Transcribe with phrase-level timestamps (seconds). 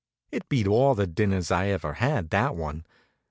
[0.31, 2.87] It beat all the dinners I ever had, that one.